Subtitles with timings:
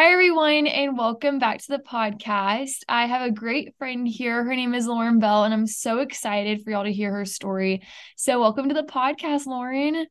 [0.00, 2.84] Hi, everyone, and welcome back to the podcast.
[2.88, 4.44] I have a great friend here.
[4.44, 7.82] Her name is Lauren Bell, and I'm so excited for y'all to hear her story.
[8.14, 10.06] So, welcome to the podcast, Lauren.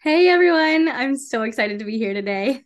[0.00, 0.86] Hey, everyone.
[0.86, 2.62] I'm so excited to be here today.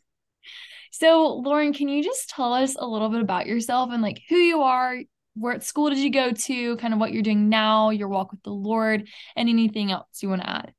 [0.90, 4.36] So, Lauren, can you just tell us a little bit about yourself and like who
[4.36, 4.98] you are?
[5.36, 6.76] Where school did you go to?
[6.76, 10.28] Kind of what you're doing now, your walk with the Lord, and anything else you
[10.28, 10.74] want to add?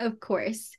[0.00, 0.76] Of course.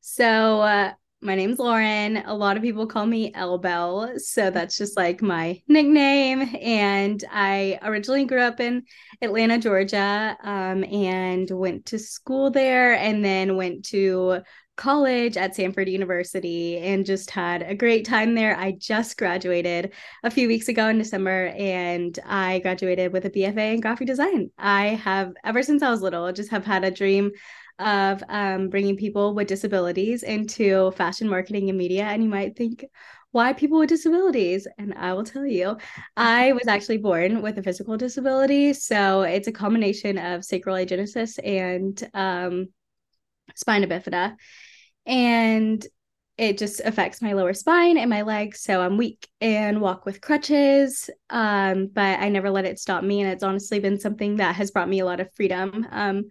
[0.00, 2.18] So, uh, my name's Lauren.
[2.18, 4.20] A lot of people call me Elbel.
[4.20, 6.54] So that's just like my nickname.
[6.60, 8.84] And I originally grew up in
[9.22, 14.42] Atlanta, Georgia, um, and went to school there and then went to
[14.76, 18.56] college at Samford University and just had a great time there.
[18.56, 19.92] I just graduated
[20.22, 24.50] a few weeks ago in December and I graduated with a BFA in graphic design.
[24.58, 27.30] I have, ever since I was little, just have had a dream
[27.78, 32.04] of um, bringing people with disabilities into fashion marketing and media.
[32.04, 32.84] And you might think,
[33.32, 34.66] why people with disabilities?
[34.78, 35.76] And I will tell you,
[36.16, 38.72] I was actually born with a physical disability.
[38.72, 42.68] So it's a combination of sacral agenesis and um,
[43.54, 44.36] spina bifida.
[45.04, 45.86] And
[46.38, 48.60] it just affects my lower spine and my legs.
[48.60, 51.10] So I'm weak and walk with crutches.
[51.28, 53.20] Um, but I never let it stop me.
[53.20, 55.86] And it's honestly been something that has brought me a lot of freedom.
[55.90, 56.24] Um,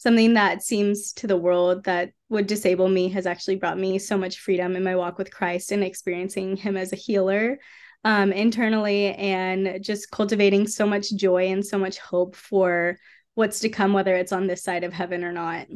[0.00, 4.16] something that seems to the world that would disable me has actually brought me so
[4.16, 7.58] much freedom in my walk with Christ and experiencing Him as a healer
[8.02, 12.96] um, internally and just cultivating so much joy and so much hope for
[13.34, 15.66] what's to come, whether it's on this side of heaven or not.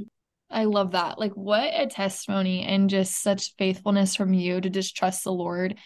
[0.51, 1.19] I love that.
[1.19, 5.77] Like, what a testimony and just such faithfulness from you to just trust the Lord.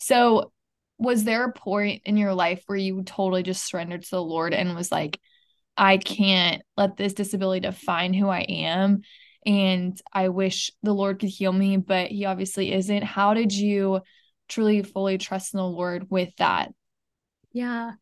[0.00, 0.52] So,
[0.98, 4.52] was there a point in your life where you totally just surrendered to the Lord
[4.52, 5.20] and was like,
[5.76, 9.02] I can't let this disability define who I am.
[9.46, 13.02] And I wish the Lord could heal me, but He obviously isn't.
[13.02, 14.00] How did you
[14.48, 16.72] truly fully trust in the Lord with that?
[17.52, 17.92] Yeah.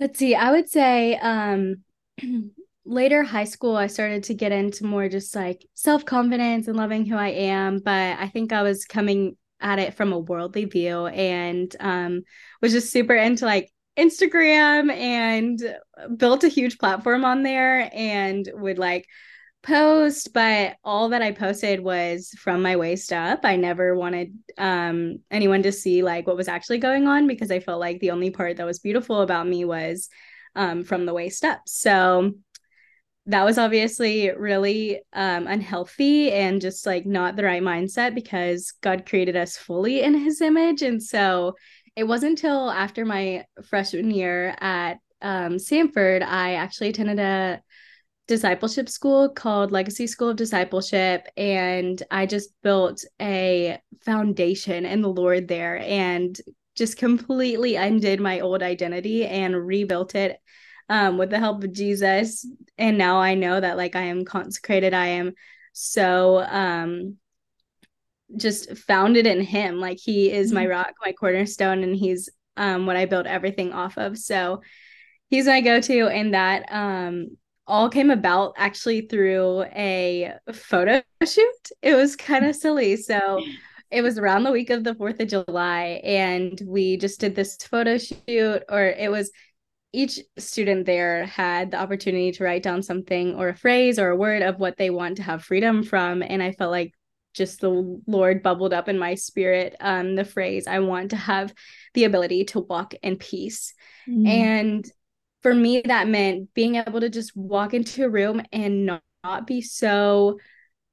[0.00, 0.34] Let's see.
[0.34, 1.76] I would say um
[2.84, 7.16] later high school I started to get into more just like self-confidence and loving who
[7.16, 11.74] I am, but I think I was coming at it from a worldly view and
[11.80, 12.22] um
[12.62, 15.76] was just super into like Instagram and
[16.16, 19.06] built a huge platform on there and would like
[19.62, 23.40] post but all that i posted was from my waist up.
[23.44, 27.60] I never wanted um anyone to see like what was actually going on because i
[27.60, 30.08] felt like the only part that was beautiful about me was
[30.54, 31.60] um from the waist up.
[31.66, 32.34] So
[33.26, 39.06] that was obviously really um unhealthy and just like not the right mindset because god
[39.06, 40.82] created us fully in his image.
[40.82, 41.56] And so
[41.98, 47.60] it wasn't until after my freshman year at um, Samford I actually attended a
[48.28, 51.26] discipleship school called Legacy School of Discipleship.
[51.36, 56.40] And I just built a foundation in the Lord there and
[56.76, 60.38] just completely undid my old identity and rebuilt it
[60.88, 62.46] um, with the help of Jesus.
[62.76, 64.94] And now I know that like I am consecrated.
[64.94, 65.32] I am
[65.72, 67.16] so um
[68.36, 69.80] just founded in him.
[69.80, 70.70] Like he is my mm-hmm.
[70.70, 74.18] rock my cornerstone and he's um what i build everything off of.
[74.18, 74.62] So
[75.30, 81.70] he's my go-to and that um all came about actually through a photo shoot.
[81.82, 82.96] It was kind of silly.
[82.96, 83.42] So
[83.90, 87.56] it was around the week of the 4th of july and we just did this
[87.56, 89.30] photo shoot or it was
[89.94, 94.16] each student there had the opportunity to write down something or a phrase or a
[94.16, 96.22] word of what they want to have freedom from.
[96.22, 96.92] And i felt like
[97.34, 101.54] just the Lord bubbled up in my spirit um, the phrase, I want to have
[101.94, 103.74] the ability to walk in peace.
[104.08, 104.26] Mm.
[104.26, 104.92] And
[105.42, 109.46] for me, that meant being able to just walk into a room and not, not
[109.46, 110.38] be so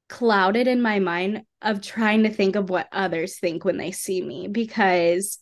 [0.07, 4.21] clouded in my mind of trying to think of what others think when they see
[4.21, 5.39] me because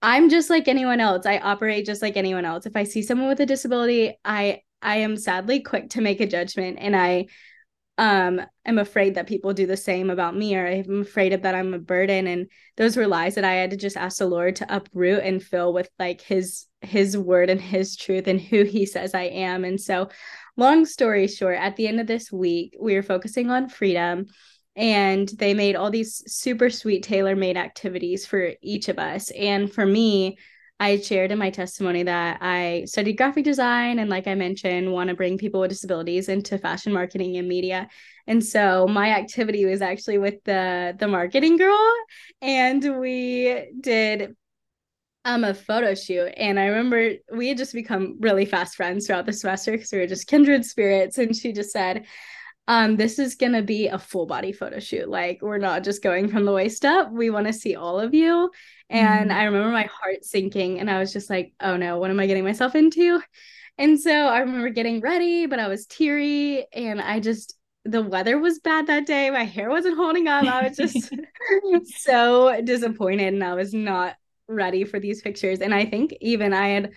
[0.00, 1.26] I'm just like anyone else.
[1.26, 2.66] I operate just like anyone else.
[2.66, 6.26] If I see someone with a disability, I I am sadly quick to make a
[6.26, 7.26] judgment and I
[8.02, 11.54] um i'm afraid that people do the same about me or i'm afraid of that
[11.54, 12.26] i'm a burden.
[12.26, 15.40] And those were lies that i had to just ask the lord to uproot and
[15.42, 19.64] fill with like his his word and his truth and who he says i am.
[19.64, 20.08] And so
[20.56, 24.26] long story short at the end of this week we were focusing on freedom
[24.74, 29.30] and they made all these super sweet tailor made activities for each of us.
[29.30, 30.38] And for me
[30.82, 35.10] I shared in my testimony that I studied graphic design and, like I mentioned, want
[35.10, 37.88] to bring people with disabilities into fashion marketing and media.
[38.26, 41.92] And so my activity was actually with the the marketing girl,
[42.40, 44.34] and we did
[45.24, 46.32] um a photo shoot.
[46.36, 50.00] And I remember we had just become really fast friends throughout the semester because we
[50.00, 51.16] were just kindred spirits.
[51.18, 52.06] And she just said,
[52.66, 55.08] um, this is gonna be a full body photo shoot.
[55.08, 57.12] Like we're not just going from the waist up.
[57.12, 58.50] We want to see all of you.
[58.92, 59.34] And mm.
[59.34, 62.26] I remember my heart sinking, and I was just like, oh no, what am I
[62.26, 63.20] getting myself into?
[63.78, 68.38] And so I remember getting ready, but I was teary, and I just the weather
[68.38, 69.30] was bad that day.
[69.30, 70.44] My hair wasn't holding up.
[70.44, 71.12] I was just
[72.02, 74.14] so disappointed, and I was not
[74.46, 75.60] ready for these pictures.
[75.60, 76.92] And I think even I had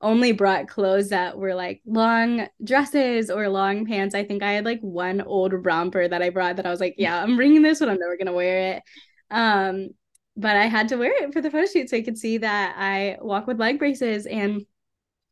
[0.00, 4.14] only brought clothes that were like long dresses or long pants.
[4.14, 6.94] I think I had like one old romper that I brought that I was like,
[6.98, 8.82] yeah, I'm bringing this, but I'm never gonna wear it.
[9.30, 9.88] Um,
[10.36, 12.74] but I had to wear it for the photo shoot so you could see that
[12.78, 14.66] I walk with leg braces and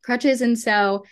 [0.03, 0.41] crutches.
[0.41, 1.03] And so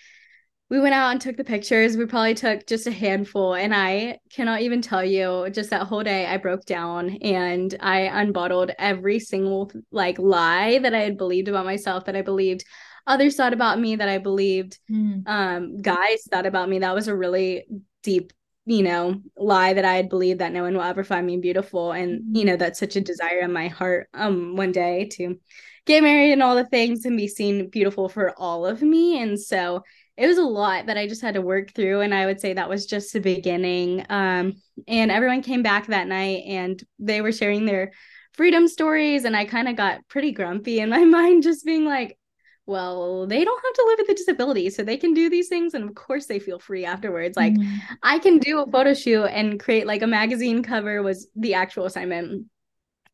[0.70, 1.98] we went out and took the pictures.
[1.98, 3.54] We probably took just a handful.
[3.54, 8.08] And I cannot even tell you, just that whole day, I broke down and I
[8.08, 12.66] unbottled every single like lie that I had believed about myself, that I believed
[13.06, 15.22] others thought about me that I believed mm.
[15.28, 16.80] um, guys thought about me.
[16.80, 17.66] That was a really
[18.02, 18.34] deep,
[18.66, 21.92] you know, lie that I had believed that no one will ever find me beautiful.
[21.92, 25.38] And, you know, that's such a desire in my heart um one day to
[25.86, 29.22] get married and all the things and be seen beautiful for all of me.
[29.22, 29.84] And so
[30.16, 32.02] it was a lot that I just had to work through.
[32.02, 34.06] And I would say that was just the beginning.
[34.10, 34.54] Um,
[34.88, 37.92] and everyone came back that night and they were sharing their
[38.34, 39.26] freedom stories.
[39.26, 42.18] And I kind of got pretty grumpy in my mind, just being like,
[42.66, 45.74] well, they don't have to live with a disability, so they can do these things.
[45.74, 47.36] And of course, they feel free afterwards.
[47.36, 47.78] Like, mm-hmm.
[48.02, 51.86] I can do a photo shoot and create like a magazine cover, was the actual
[51.86, 52.46] assignment.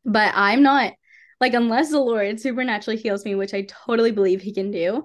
[0.06, 0.94] But I'm not
[1.42, 5.04] like, unless the Lord supernaturally heals me, which I totally believe He can do.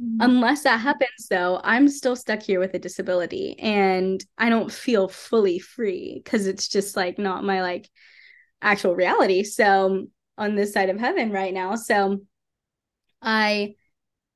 [0.00, 0.16] Mm-hmm.
[0.20, 5.06] Unless that happens, though, I'm still stuck here with a disability and I don't feel
[5.06, 7.88] fully free because it's just like not my like
[8.60, 9.44] actual reality.
[9.44, 11.76] So, on this side of heaven right now.
[11.76, 12.22] So,
[13.22, 13.76] I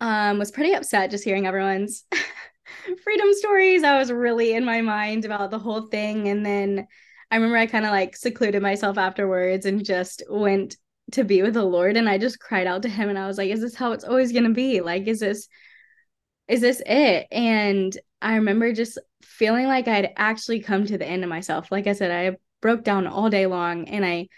[0.00, 2.04] um, was pretty upset just hearing everyone's
[3.02, 3.82] freedom stories.
[3.82, 6.28] I was really in my mind about the whole thing.
[6.28, 6.86] And then
[7.30, 10.76] I remember I kind of like secluded myself afterwards and just went
[11.12, 11.96] to be with the Lord.
[11.96, 14.04] And I just cried out to him and I was like, is this how it's
[14.04, 14.80] always going to be?
[14.80, 15.48] Like, is this,
[16.46, 17.26] is this it?
[17.30, 21.70] And I remember just feeling like I'd actually come to the end of myself.
[21.70, 24.28] Like I said, I broke down all day long and I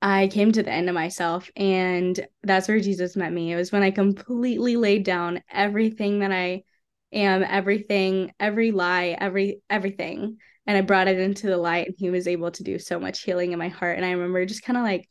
[0.00, 1.50] I came to the end of myself.
[1.56, 3.52] And that's where Jesus met me.
[3.52, 6.62] It was when I completely laid down everything that I
[7.12, 10.38] am, everything, every lie, every everything.
[10.66, 13.22] And I brought it into the light and he was able to do so much
[13.22, 13.96] healing in my heart.
[13.96, 15.08] And I remember just kind of like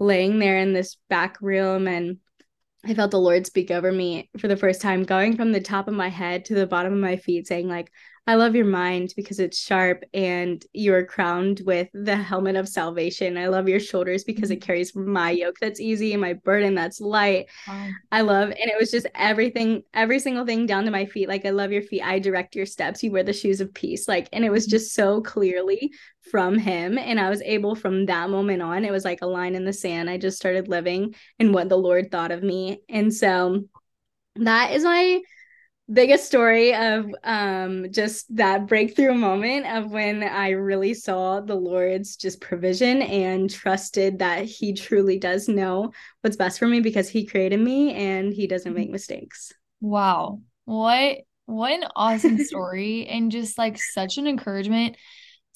[0.00, 2.18] laying there in this back room and
[2.84, 5.86] I felt the Lord speak over me for the first time, going from the top
[5.86, 7.92] of my head to the bottom of my feet, saying, like,
[8.24, 12.68] I love your mind because it's sharp and you are crowned with the helmet of
[12.68, 13.36] salvation.
[13.36, 14.66] I love your shoulders because it mm-hmm.
[14.66, 17.46] carries my yoke that's easy and my burden that's light.
[17.66, 17.88] Wow.
[18.12, 21.28] I love, and it was just everything, every single thing down to my feet.
[21.28, 22.02] Like, I love your feet.
[22.04, 23.02] I direct your steps.
[23.02, 24.06] You wear the shoes of peace.
[24.06, 24.76] Like, and it was mm-hmm.
[24.76, 25.92] just so clearly
[26.30, 26.98] from him.
[26.98, 29.72] And I was able from that moment on, it was like a line in the
[29.72, 30.08] sand.
[30.08, 32.82] I just started living in what the Lord thought of me.
[32.88, 33.64] And so
[34.36, 35.22] that is my
[35.92, 42.16] biggest story of um just that breakthrough moment of when I really saw the Lord's
[42.16, 47.26] just provision and trusted that he truly does know what's best for me because he
[47.26, 49.52] created me and he doesn't make mistakes.
[49.80, 50.40] Wow.
[50.64, 54.96] What what an awesome story and just like such an encouragement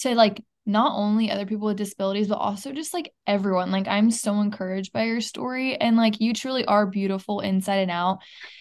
[0.01, 4.11] to like not only other people with disabilities but also just like everyone like i'm
[4.11, 8.19] so encouraged by your story and like you truly are beautiful inside and out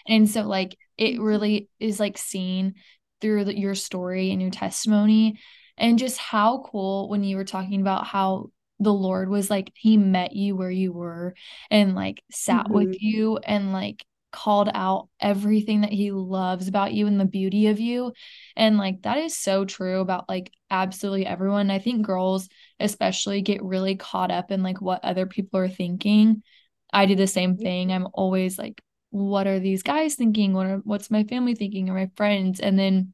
[0.08, 2.76] and so like it really is like seen
[3.22, 5.40] through the, your story and your testimony
[5.78, 9.98] and just how cool when you were talking about how the lord was like he
[9.98, 11.34] met you where you were
[11.72, 12.74] and like sat mm-hmm.
[12.74, 17.68] with you and like called out everything that he loves about you and the beauty
[17.68, 18.12] of you.
[18.58, 21.72] And like that is so true about like absolutely everyone.
[21.72, 22.50] I think girls
[22.80, 26.44] especially get really caught up in like what other people are thinking.
[26.92, 27.92] I do the same thing.
[27.92, 30.51] I'm always like what are these guys thinking?
[30.51, 32.60] What are what's my family thinking or my friends?
[32.60, 33.13] And then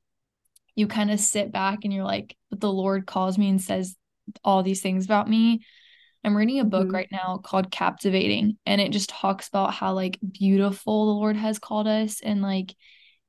[0.75, 3.95] you kind of sit back and you're like, but the Lord calls me and says
[4.43, 5.61] all these things about me.
[6.23, 6.95] I'm reading a book mm-hmm.
[6.95, 11.59] right now called Captivating, and it just talks about how like beautiful the Lord has
[11.59, 12.75] called us, and like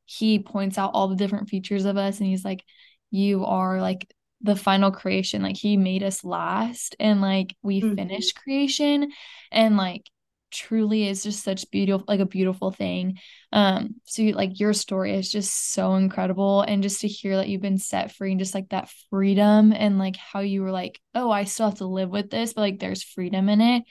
[0.05, 2.65] he points out all the different features of us, and he's like,
[3.11, 5.43] You are like the final creation.
[5.43, 7.95] Like he made us last, and like we mm-hmm.
[7.95, 9.11] finished creation,
[9.51, 10.11] and like
[10.53, 13.19] truly is just such beautiful like a beautiful thing
[13.53, 17.49] um so you, like your story is just so incredible and just to hear that
[17.49, 21.01] you've been set free and just like that freedom and like how you were like
[21.15, 23.83] oh i still have to live with this but like there's freedom in it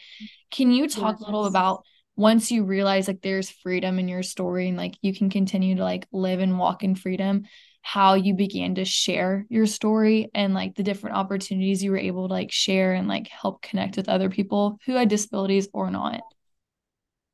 [0.52, 1.22] can you talk yes.
[1.22, 1.84] a little about
[2.16, 5.84] once you realize like there's freedom in your story and like you can continue to
[5.84, 7.44] like live and walk in freedom
[7.82, 12.28] how you began to share your story and like the different opportunities you were able
[12.28, 16.22] to like share and like help connect with other people who had disabilities or not.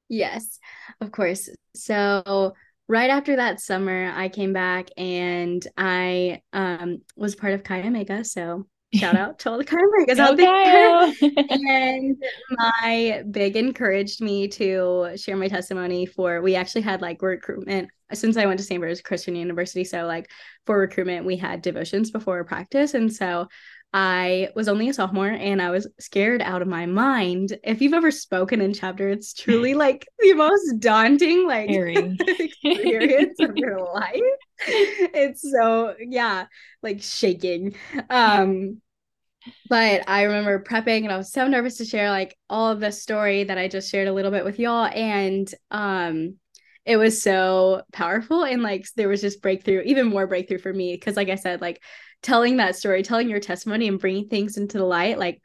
[0.10, 0.60] Yes,
[1.02, 1.50] of course.
[1.76, 2.54] So
[2.88, 8.24] right after that summer, I came back and I um was part of Chi Omega.
[8.24, 11.14] So shout out to all the Chi Omegas out there.
[11.50, 12.16] and
[12.52, 18.38] my big encouraged me to share my testimony for we actually had like recruitment since
[18.38, 18.82] I went to St.
[18.82, 19.84] Bart's Christian University.
[19.84, 20.32] So like
[20.66, 22.94] for recruitment, we had devotions before practice.
[22.94, 23.50] And so
[23.94, 27.58] I was only a sophomore and I was scared out of my mind.
[27.64, 31.70] If you've ever spoken in chapter, it's truly like the most daunting like
[32.64, 34.22] experience of your life.
[34.68, 36.46] It's so yeah,
[36.84, 37.76] like shaking.
[38.10, 38.82] Um
[39.70, 42.92] but I remember prepping and I was so nervous to share like all of the
[42.92, 46.36] story that I just shared a little bit with y'all and um
[46.88, 50.94] it was so powerful and like there was just breakthrough even more breakthrough for me
[50.94, 51.84] because like I said like
[52.22, 55.42] telling that story, telling your testimony and bringing things into the light, like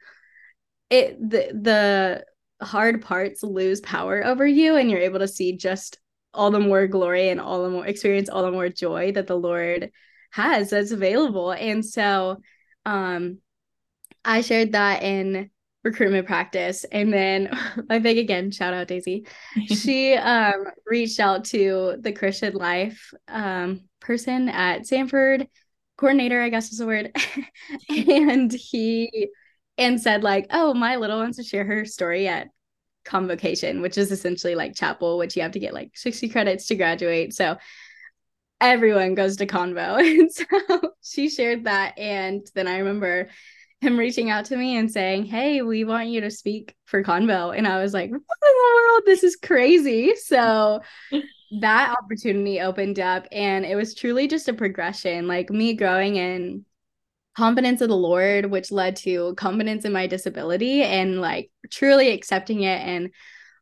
[0.89, 2.23] it the
[2.59, 5.99] the hard parts lose power over you and you're able to see just
[6.33, 9.37] all the more glory and all the more experience all the more joy that the
[9.37, 9.91] Lord
[10.31, 11.51] has that's available.
[11.51, 12.37] And so
[12.85, 13.39] um
[14.23, 15.49] I shared that in
[15.83, 17.49] recruitment practice and then
[17.89, 19.25] my big again shout out daisy
[19.67, 25.47] she um reached out to the christian life um person at Samford
[25.97, 27.15] coordinator, I guess is the word.
[27.89, 29.29] and he
[29.77, 32.49] and said like, "Oh, my little wants to share her story at
[33.05, 36.75] convocation, which is essentially like chapel, which you have to get like 60 credits to
[36.75, 37.57] graduate." So
[38.61, 39.99] everyone goes to convo.
[39.99, 43.29] And so she shared that and then I remember
[43.83, 47.55] him reaching out to me and saying, "Hey, we want you to speak for convo."
[47.55, 49.03] And I was like, "What in the world?
[49.05, 50.81] This is crazy." So
[51.61, 56.65] that opportunity opened up and it was truly just a progression like me growing in
[57.37, 62.63] confidence of the lord which led to confidence in my disability and like truly accepting
[62.63, 63.11] it and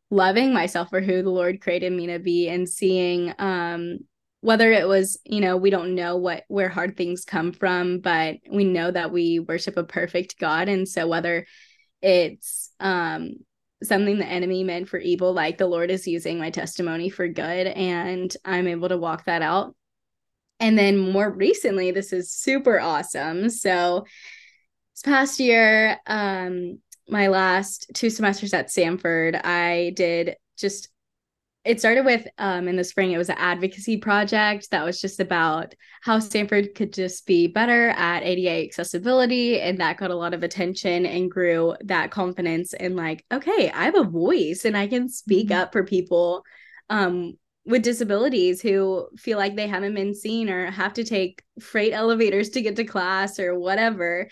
[0.10, 4.00] loving myself for who the lord created me to be and seeing um
[4.42, 8.38] whether it was you know we don't know what where hard things come from but
[8.52, 10.68] we know that we worship a perfect god.
[10.68, 11.46] And so whether
[12.02, 13.36] it's um
[13.84, 17.66] something the enemy meant for evil like the lord is using my testimony for good
[17.68, 19.76] and i'm able to walk that out.
[20.60, 23.50] And then more recently this is super awesome.
[23.50, 24.06] So
[24.96, 30.90] this past year um my last two semesters at Samford i did just
[31.64, 35.20] it started with um, in the spring it was an advocacy project that was just
[35.20, 40.34] about how Samford could just be better at ada accessibility and that got a lot
[40.34, 44.88] of attention and grew that confidence in like okay i have a voice and i
[44.88, 45.62] can speak mm-hmm.
[45.62, 46.44] up for people
[46.90, 51.94] um, with disabilities who feel like they haven't been seen or have to take freight
[51.94, 54.28] elevators to get to class or whatever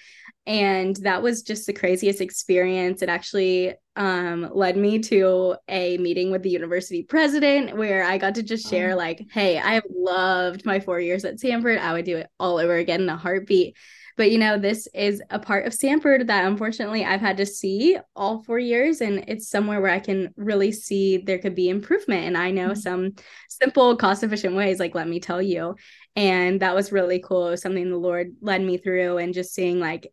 [0.48, 6.32] and that was just the craziest experience it actually um, led me to a meeting
[6.32, 10.66] with the university president where i got to just share like hey i have loved
[10.66, 13.76] my four years at Samford i would do it all over again in a heartbeat.
[14.16, 17.98] But you know this is a part of Samford that unfortunately i've had to see
[18.16, 22.26] all four years and it's somewhere where i can really see there could be improvement.
[22.26, 22.80] And i know mm-hmm.
[22.80, 23.12] some
[23.50, 25.76] simple cost efficient ways like let me tell you.
[26.16, 27.56] And that was really cool.
[27.58, 30.12] Something the lord led me through and just seeing like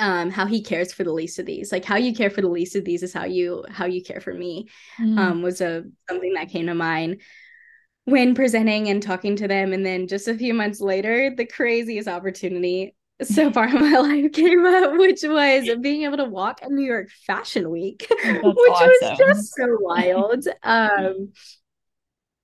[0.00, 2.48] um how he cares for the least of these like how you care for the
[2.48, 4.66] least of these is how you how you care for me
[4.98, 5.18] mm.
[5.18, 7.20] um was a something that came to mind
[8.06, 12.08] when presenting and talking to them and then just a few months later the craziest
[12.08, 16.70] opportunity so far in my life came up which was being able to walk at
[16.70, 18.88] new york fashion week which awesome.
[19.02, 21.30] was just so wild um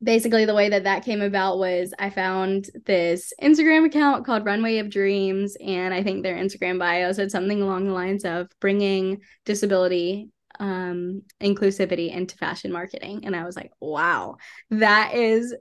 [0.02, 4.78] basically the way that that came about was I found this Instagram account called Runway
[4.78, 9.20] of Dreams and I think their Instagram bio said something along the lines of bringing
[9.44, 14.36] disability um inclusivity into fashion marketing and I was like wow
[14.70, 15.54] that is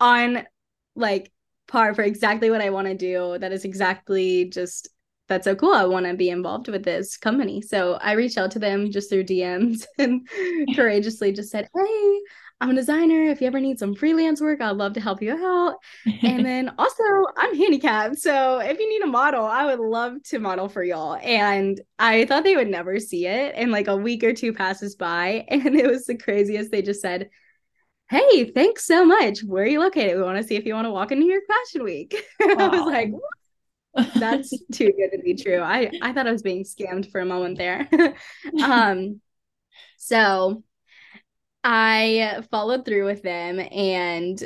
[0.00, 0.44] on
[0.96, 1.30] like
[1.66, 4.88] par for exactly what I want to do that is exactly just
[5.28, 5.72] that's so cool.
[5.72, 7.62] I want to be involved with this company.
[7.62, 10.28] So I reached out to them just through DMs and
[10.74, 12.20] courageously just said, Hey,
[12.60, 13.24] I'm a designer.
[13.24, 15.76] If you ever need some freelance work, I'd love to help you out.
[16.22, 17.02] and then also,
[17.36, 18.18] I'm handicapped.
[18.18, 21.18] So if you need a model, I would love to model for y'all.
[21.22, 23.54] And I thought they would never see it.
[23.56, 26.70] And like a week or two passes by, and it was the craziest.
[26.70, 27.28] They just said,
[28.08, 29.40] Hey, thanks so much.
[29.40, 30.16] Where are you located?
[30.16, 32.14] We want to see if you want to walk in New York Fashion Week.
[32.40, 33.12] I was like,
[34.14, 35.60] that's too good to be true.
[35.60, 37.88] I, I thought I was being scammed for a moment there.
[38.62, 39.20] um,
[39.96, 40.62] so
[41.64, 44.42] I followed through with them and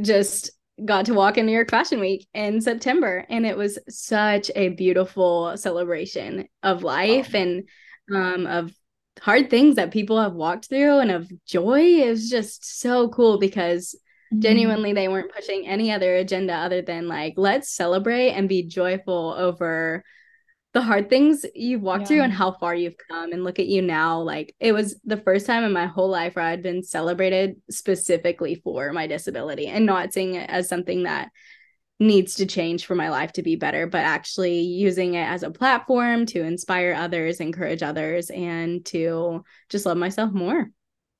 [0.00, 0.50] just
[0.84, 4.68] got to walk in New York Fashion Week in September, and it was such a
[4.68, 7.40] beautiful celebration of life wow.
[7.40, 7.68] and
[8.14, 8.72] um, of
[9.20, 11.80] hard things that people have walked through and of joy.
[11.80, 13.94] It was just so cool because
[14.32, 14.40] mm-hmm.
[14.40, 19.34] genuinely they weren't pushing any other agenda other than like let's celebrate and be joyful
[19.36, 20.04] over
[20.76, 22.06] the hard things you've walked yeah.
[22.06, 25.16] through and how far you've come and look at you now like it was the
[25.16, 29.86] first time in my whole life where i'd been celebrated specifically for my disability and
[29.86, 31.30] not seeing it as something that
[31.98, 35.50] needs to change for my life to be better but actually using it as a
[35.50, 40.70] platform to inspire others encourage others and to just love myself more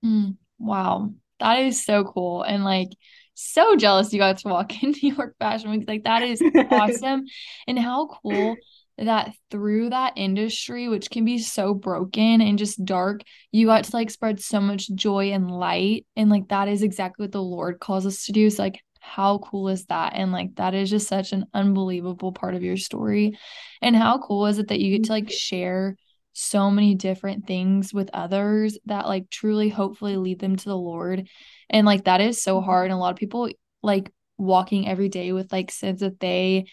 [0.05, 1.11] mm, wow
[1.41, 2.91] that is so cool and like
[3.33, 5.85] so jealous you got to walk in New York Fashion Week.
[5.87, 7.27] Like that is awesome.
[7.67, 8.57] and how cool
[8.99, 13.23] that through that industry, which can be so broken and just dark,
[13.53, 16.07] you got to like spread so much joy and light.
[16.17, 18.49] And like that is exactly what the Lord calls us to do.
[18.49, 20.15] So, like, how cool is that?
[20.15, 23.39] And like that is just such an unbelievable part of your story.
[23.81, 25.97] And how cool is it that you get to like share
[26.33, 31.29] so many different things with others that like truly hopefully lead them to the Lord.
[31.71, 32.67] And like that is so mm-hmm.
[32.67, 32.85] hard.
[32.87, 33.49] And a lot of people
[33.83, 36.67] like walking every day with like sins that they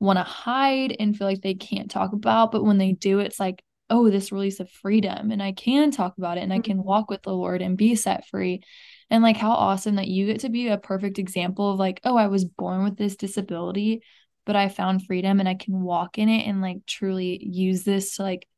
[0.00, 2.52] want to hide and feel like they can't talk about.
[2.52, 6.16] But when they do, it's like, oh, this release of freedom, and I can talk
[6.16, 6.88] about it and I can mm-hmm.
[6.88, 8.62] walk with the Lord and be set free.
[9.10, 12.16] And like, how awesome that you get to be a perfect example of like, oh,
[12.16, 14.02] I was born with this disability,
[14.46, 18.16] but I found freedom and I can walk in it and like truly use this
[18.16, 18.48] to like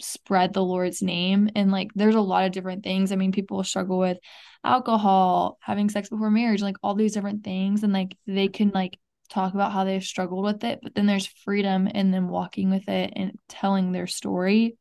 [0.00, 1.48] spread the Lord's name.
[1.54, 3.12] And like, there's a lot of different things.
[3.12, 4.18] I mean, people struggle with
[4.64, 7.84] alcohol, having sex before marriage, like all these different things.
[7.84, 8.98] And like, they can like
[9.34, 12.88] talk about how they've struggled with it, but then there's freedom in them walking with
[12.88, 14.76] it and telling their story.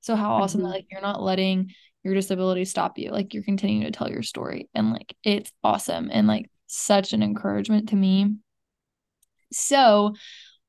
[0.00, 0.42] So how mm-hmm.
[0.42, 1.72] awesome that like you're not letting
[2.04, 3.10] your disability stop you.
[3.10, 7.22] Like you're continuing to tell your story and like it's awesome and like such an
[7.22, 8.36] encouragement to me.
[9.52, 10.14] So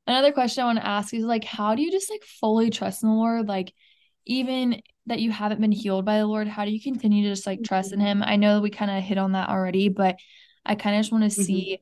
[0.08, 3.04] another question I want to ask is like how do you just like fully trust
[3.04, 3.48] in the Lord?
[3.48, 3.74] Like
[4.26, 7.46] even that you haven't been healed by the Lord, how do you continue to just
[7.46, 8.22] like trust in mm-hmm.
[8.22, 8.24] him?
[8.24, 10.16] I know we kind of hit on that already, but
[10.66, 11.44] I kind of just want to mm-hmm.
[11.44, 11.80] see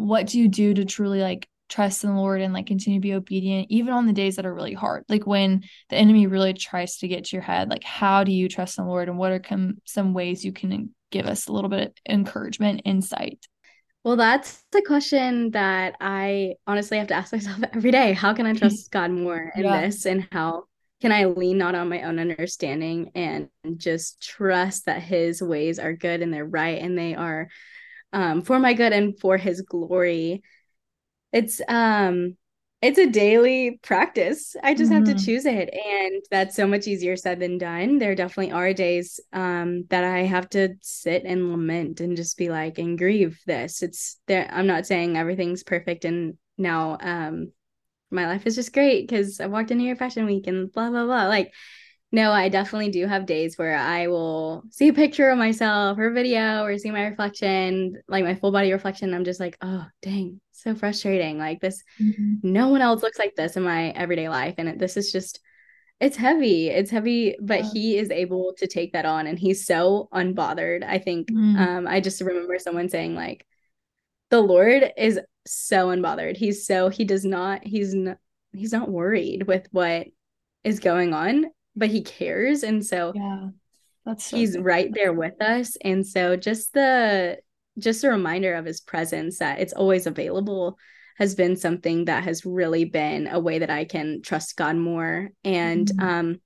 [0.00, 3.02] what do you do to truly like trust in the Lord and like continue to
[3.02, 5.04] be obedient, even on the days that are really hard?
[5.08, 8.48] Like when the enemy really tries to get to your head, like how do you
[8.48, 11.52] trust in the Lord and what are com- some ways you can give us a
[11.52, 13.46] little bit of encouragement, insight?
[14.02, 18.12] Well, that's the question that I honestly have to ask myself every day.
[18.12, 19.82] How can I trust God more in yeah.
[19.82, 20.06] this?
[20.06, 20.64] And how
[21.00, 25.92] can I lean not on my own understanding and just trust that his ways are
[25.92, 27.48] good and they're right and they are
[28.12, 30.42] um, for my good and for his glory.
[31.32, 32.36] It's um
[32.82, 34.56] it's a daily practice.
[34.62, 34.94] I just mm-hmm.
[34.94, 35.24] have to mm-hmm.
[35.24, 35.68] choose it.
[35.68, 37.98] And that's so much easier said than done.
[37.98, 42.48] There definitely are days um, that I have to sit and lament and just be
[42.48, 43.82] like, and grieve this.
[43.82, 44.48] It's there.
[44.50, 47.52] I'm not saying everything's perfect and now um,
[48.10, 50.88] my life is just great because I walked in New York fashion week and blah,
[50.88, 51.26] blah, blah.
[51.26, 51.52] Like
[52.12, 56.10] no, I definitely do have days where I will see a picture of myself or
[56.10, 59.14] video or see my reflection, like my full body reflection.
[59.14, 61.38] I'm just like, oh, dang, so frustrating.
[61.38, 62.34] Like this, mm-hmm.
[62.42, 64.56] no one else looks like this in my everyday life.
[64.58, 65.38] And it, this is just,
[66.00, 66.68] it's heavy.
[66.68, 67.70] It's heavy, but yeah.
[67.72, 70.82] he is able to take that on and he's so unbothered.
[70.82, 71.56] I think mm-hmm.
[71.56, 73.46] um, I just remember someone saying, like,
[74.30, 76.36] the Lord is so unbothered.
[76.36, 78.18] He's so, he does not, he's not,
[78.52, 80.08] he's not worried with what
[80.64, 81.46] is going on
[81.76, 83.48] but he cares and so yeah
[84.04, 87.38] that's so he's right there with us and so just the
[87.78, 90.76] just a reminder of his presence that it's always available
[91.18, 95.30] has been something that has really been a way that I can trust God more
[95.44, 96.08] and mm-hmm.
[96.08, 96.40] um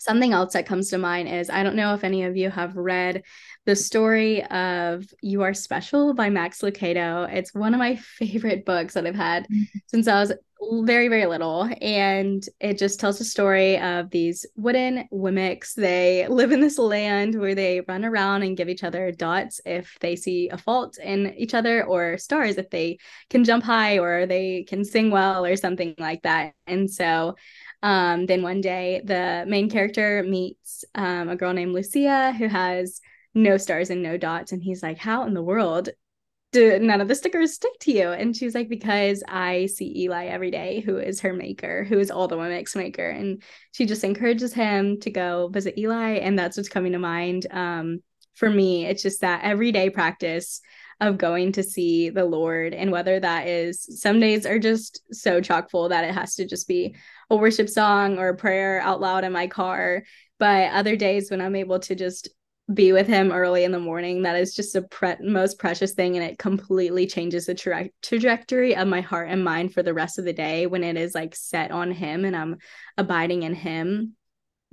[0.00, 2.74] something else that comes to mind is I don't know if any of you have
[2.74, 3.22] read
[3.66, 7.30] the story of You Are Special by Max Lucado.
[7.30, 9.62] It's one of my favorite books that I've had mm-hmm.
[9.86, 10.32] since I was
[10.70, 11.68] very, very little.
[11.80, 15.74] And it just tells a story of these wooden Wemmicks.
[15.74, 19.96] They live in this land where they run around and give each other dots if
[20.00, 24.26] they see a fault in each other, or stars if they can jump high or
[24.26, 26.54] they can sing well or something like that.
[26.66, 27.36] And so
[27.82, 33.00] um, then one day, the main character meets um, a girl named Lucia who has
[33.34, 34.52] no stars and no dots.
[34.52, 35.88] And he's like, How in the world
[36.52, 38.10] do none of the stickers stick to you?
[38.10, 42.10] And she's like, Because I see Eli every day, who is her maker, who is
[42.10, 43.08] all the Wemmicks maker.
[43.08, 46.18] And she just encourages him to go visit Eli.
[46.18, 47.46] And that's what's coming to mind.
[47.50, 48.02] Um,
[48.34, 50.60] for me, it's just that everyday practice
[51.00, 52.74] of going to see the Lord.
[52.74, 56.46] And whether that is some days are just so chock full that it has to
[56.46, 56.96] just be
[57.30, 60.02] a worship song or a prayer out loud in my car.
[60.38, 62.28] But other days when I'm able to just
[62.72, 66.16] be with him early in the morning, that is just a pre- most precious thing.
[66.16, 70.18] And it completely changes the tra- trajectory of my heart and mind for the rest
[70.18, 72.58] of the day when it is like set on him and I'm
[72.96, 74.14] abiding in him.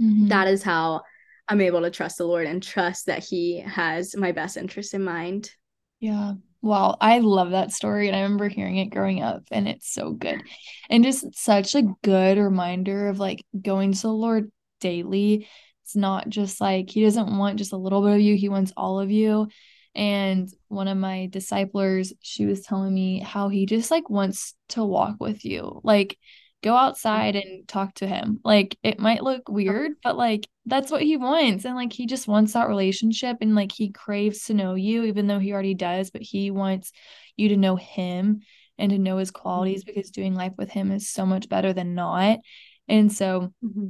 [0.01, 0.27] Mm-hmm.
[0.27, 1.01] That is how
[1.47, 5.03] I'm able to trust the Lord and trust that he has my best interest in
[5.03, 5.51] mind.
[5.99, 6.33] Yeah.
[6.61, 8.07] Wow, I love that story.
[8.07, 10.41] And I remember hearing it growing up, and it's so good.
[10.89, 15.47] And just such a good reminder of like going to the Lord daily.
[15.87, 18.73] It's not just like He doesn't want just a little bit of you, He wants
[18.75, 19.47] all of you.
[19.95, 24.83] And one of my disciplers, she was telling me how He just like wants to
[24.83, 25.79] walk with you.
[25.83, 26.17] Like,
[26.63, 28.39] go outside and talk to him.
[28.43, 31.65] Like it might look weird, but like that's what he wants.
[31.65, 35.27] And like he just wants that relationship and like he craves to know you, even
[35.27, 36.91] though he already does, but he wants
[37.35, 38.41] you to know him
[38.77, 39.93] and to know his qualities mm-hmm.
[39.95, 42.39] because doing life with him is so much better than not.
[42.87, 43.87] And so mm-hmm.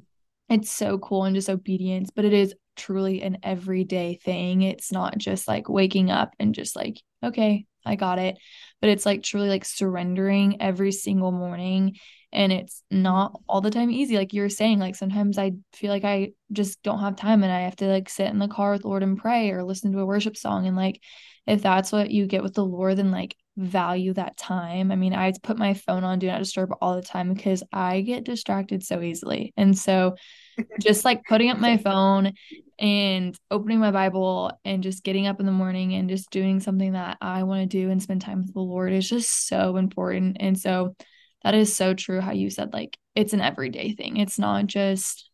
[0.50, 4.62] It's so cool and just obedience, but it is truly an everyday thing.
[4.62, 8.38] It's not just like waking up and just like, okay, I got it.
[8.82, 11.98] But it's like truly like surrendering every single morning
[12.32, 16.04] and it's not all the time easy like you're saying like sometimes i feel like
[16.04, 18.86] i just don't have time and i have to like sit in the car with
[18.86, 21.02] lord and pray or listen to a worship song and like
[21.46, 25.14] if that's what you get with the lord then like value that time i mean
[25.14, 28.84] i put my phone on do not disturb all the time because i get distracted
[28.84, 30.16] so easily and so
[30.80, 32.34] just like putting up my phone
[32.80, 36.94] and opening my bible and just getting up in the morning and just doing something
[36.94, 40.38] that i want to do and spend time with the lord is just so important
[40.40, 40.96] and so
[41.44, 44.18] that is so true how you said like it's an everyday thing.
[44.18, 45.32] It's not just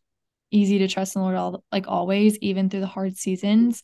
[0.50, 3.82] easy to trust in the Lord all like always, even through the hard seasons.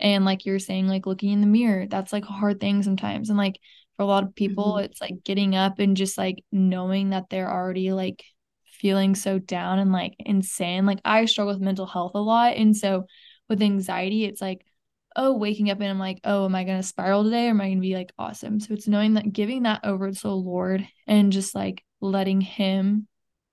[0.00, 3.28] And like you're saying, like looking in the mirror, that's like a hard thing sometimes.
[3.28, 3.58] And like
[3.96, 4.84] for a lot of people, mm-hmm.
[4.84, 8.24] it's like getting up and just like knowing that they're already like
[8.64, 10.86] feeling so down and like insane.
[10.86, 12.56] Like I struggle with mental health a lot.
[12.56, 13.06] And so
[13.48, 14.64] with anxiety, it's like
[15.16, 17.60] oh, waking up and I'm like, oh, am I going to spiral today or am
[17.60, 18.60] I going to be like awesome?
[18.60, 23.08] So it's knowing that giving that over to the Lord and just like letting Him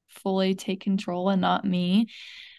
[0.10, 2.08] fully take control and not me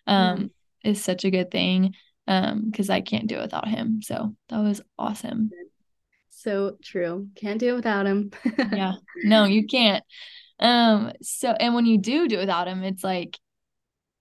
[0.08, 0.50] um, mm.
[0.82, 1.94] is such a good thing
[2.26, 4.02] because um, I can't do it without Him.
[4.02, 5.50] So that was awesome.
[6.30, 7.28] So true.
[7.36, 8.32] Can't do it without Him.
[8.72, 8.94] yeah.
[9.22, 10.04] No, you can't.
[10.58, 13.38] Um, so, and when you do do it without Him, it's like,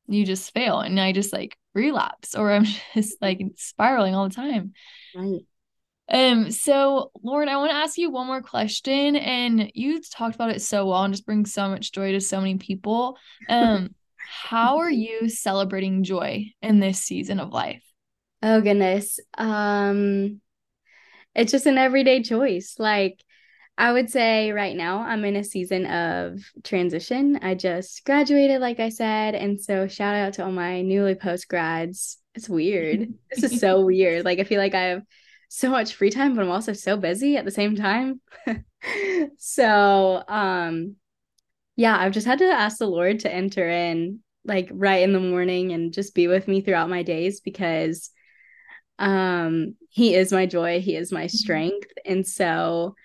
[0.08, 4.36] you just fail and I just like relapse or I'm just like spiraling all the
[4.36, 4.74] time.
[5.16, 5.42] Right.
[6.08, 10.52] Um, so Lauren, I want to ask you one more question, and you talked about
[10.52, 13.18] it so well and just brings so much joy to so many people.
[13.50, 17.84] Um, how are you celebrating joy in this season of life?
[18.46, 19.20] Oh goodness.
[19.40, 20.40] Um
[21.34, 22.76] it's just an everyday choice.
[22.78, 23.20] Like
[23.76, 27.40] I would say right now I'm in a season of transition.
[27.42, 29.34] I just graduated, like I said.
[29.34, 32.20] And so shout out to all my newly post grads.
[32.36, 33.16] It's weird.
[33.32, 34.24] this is so weird.
[34.24, 35.02] Like I feel like I have
[35.50, 38.22] so much free time, but I'm also so busy at the same time.
[39.40, 40.98] so um
[41.76, 45.20] yeah, I've just had to ask the Lord to enter in like right in the
[45.20, 48.12] morning and just be with me throughout my days because
[49.00, 51.38] um he is my joy, he is my mm-hmm.
[51.38, 51.92] strength.
[52.06, 52.96] And so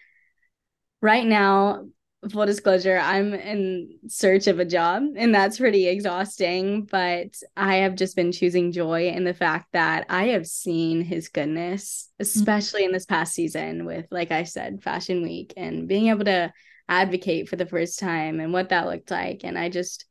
[1.00, 1.87] right now,
[2.29, 6.83] full disclosure, I'm in search of a job and that's pretty exhausting.
[6.85, 11.29] But I have just been choosing joy in the fact that I have seen his
[11.29, 12.88] goodness, especially mm-hmm.
[12.88, 16.53] in this past season with, like I said, Fashion Week and being able to
[16.88, 19.42] advocate for the first time and what that looked like.
[19.44, 20.07] And I just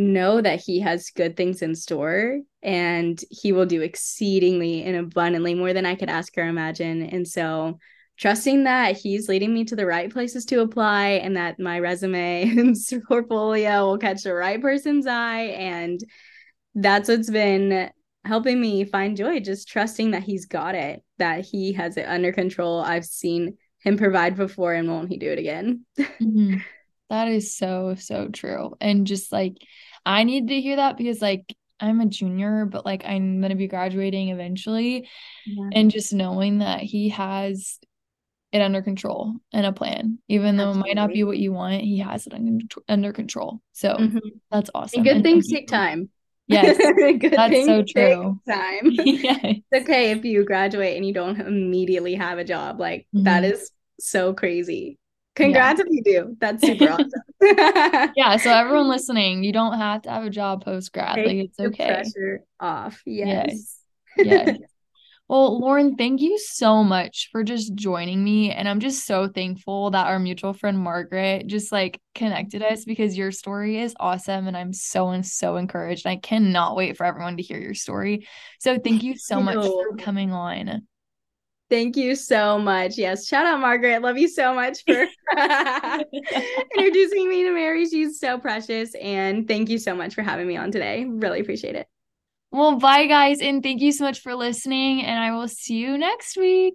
[0.00, 5.54] know that he has good things in store and he will do exceedingly and abundantly
[5.54, 7.02] more than I could ask or imagine.
[7.02, 7.78] And so
[8.20, 12.42] trusting that he's leading me to the right places to apply and that my resume
[12.58, 12.76] and
[13.08, 16.04] portfolio will catch the right person's eye and
[16.74, 17.90] that's what's been
[18.26, 22.30] helping me find joy just trusting that he's got it that he has it under
[22.32, 26.58] control i've seen him provide before and won't he do it again mm-hmm.
[27.08, 29.56] that is so so true and just like
[30.04, 31.44] i need to hear that because like
[31.82, 35.08] I'm a junior, but like I'm gonna be graduating eventually.
[35.46, 35.70] Yeah.
[35.72, 37.78] And just knowing that he has
[38.52, 40.18] it under control and a plan.
[40.28, 42.34] Even though it might not be what you want, he has it
[42.88, 43.60] under control.
[43.72, 44.18] So mm-hmm.
[44.50, 44.98] that's awesome.
[44.98, 46.10] And good and things take time.
[46.50, 48.40] Yes, that's so true.
[48.48, 48.80] Time.
[48.82, 49.38] yes.
[49.70, 52.80] It's okay if you graduate and you don't immediately have a job.
[52.80, 53.22] Like mm-hmm.
[53.22, 54.98] that is so crazy.
[55.40, 55.84] Congrats yeah.
[55.86, 56.36] if you do.
[56.40, 57.10] That's super awesome.
[58.16, 58.36] yeah.
[58.36, 61.16] So everyone listening, you don't have to have a job post grad.
[61.16, 61.86] Like it's okay.
[61.86, 63.02] pressure off.
[63.06, 63.82] Yes.
[64.16, 64.46] Yes.
[64.46, 64.58] yes.
[65.30, 68.50] Well, Lauren, thank you so much for just joining me.
[68.50, 73.16] And I'm just so thankful that our mutual friend Margaret just like connected us because
[73.16, 74.48] your story is awesome.
[74.48, 76.04] And I'm so and so encouraged.
[76.04, 78.26] I cannot wait for everyone to hear your story.
[78.58, 80.88] So thank you so much for coming on.
[81.70, 82.98] Thank you so much.
[82.98, 83.28] Yes.
[83.28, 84.02] Shout out, Margaret.
[84.02, 85.06] Love you so much for
[86.76, 87.86] introducing me to Mary.
[87.86, 88.92] She's so precious.
[88.96, 91.06] And thank you so much for having me on today.
[91.08, 91.86] Really appreciate it.
[92.50, 93.40] Well, bye, guys.
[93.40, 95.04] And thank you so much for listening.
[95.04, 96.74] And I will see you next week.